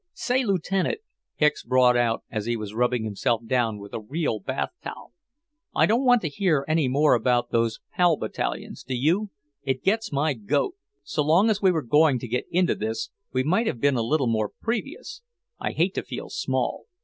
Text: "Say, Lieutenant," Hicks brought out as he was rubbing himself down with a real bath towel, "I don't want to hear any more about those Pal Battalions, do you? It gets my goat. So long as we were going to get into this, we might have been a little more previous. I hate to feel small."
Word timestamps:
"Say, 0.13 0.43
Lieutenant," 0.43 0.97
Hicks 1.35 1.63
brought 1.63 1.95
out 1.95 2.23
as 2.31 2.47
he 2.47 2.57
was 2.57 2.73
rubbing 2.73 3.03
himself 3.03 3.45
down 3.45 3.77
with 3.77 3.93
a 3.93 3.99
real 4.01 4.39
bath 4.39 4.71
towel, 4.83 5.13
"I 5.75 5.85
don't 5.85 6.03
want 6.07 6.23
to 6.23 6.27
hear 6.27 6.65
any 6.67 6.87
more 6.87 7.13
about 7.13 7.51
those 7.51 7.81
Pal 7.93 8.17
Battalions, 8.17 8.81
do 8.83 8.95
you? 8.95 9.29
It 9.61 9.83
gets 9.83 10.11
my 10.11 10.33
goat. 10.33 10.73
So 11.03 11.21
long 11.21 11.51
as 11.51 11.61
we 11.61 11.69
were 11.69 11.83
going 11.83 12.17
to 12.17 12.27
get 12.27 12.47
into 12.49 12.73
this, 12.73 13.11
we 13.31 13.43
might 13.43 13.67
have 13.67 13.79
been 13.79 13.95
a 13.95 14.01
little 14.01 14.25
more 14.25 14.49
previous. 14.49 15.21
I 15.59 15.71
hate 15.71 15.93
to 15.93 16.01
feel 16.01 16.29
small." 16.31 16.85